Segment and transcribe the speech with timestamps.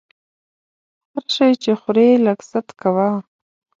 [1.11, 3.09] هر شی چې خورې لږ ست کوه!